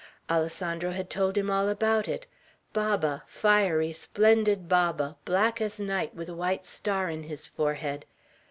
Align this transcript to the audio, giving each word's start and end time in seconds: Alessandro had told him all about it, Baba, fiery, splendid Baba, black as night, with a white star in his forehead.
Alessandro 0.31 0.89
had 0.93 1.11
told 1.11 1.37
him 1.37 1.51
all 1.51 1.69
about 1.69 2.07
it, 2.07 2.25
Baba, 2.73 3.21
fiery, 3.27 3.91
splendid 3.91 4.67
Baba, 4.67 5.15
black 5.25 5.61
as 5.61 5.79
night, 5.79 6.15
with 6.15 6.27
a 6.27 6.33
white 6.33 6.65
star 6.65 7.07
in 7.07 7.21
his 7.21 7.45
forehead. 7.45 8.07